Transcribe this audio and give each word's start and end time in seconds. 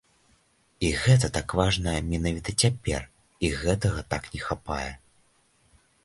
І 0.87 0.89
гэта 1.01 1.27
так 1.37 1.51
важна 1.59 1.91
менавіта 2.13 2.55
цяпер, 2.65 3.01
і 3.49 3.51
гэтага 3.59 3.99
так 4.13 4.23
не 4.37 4.41
хапае. 4.47 4.89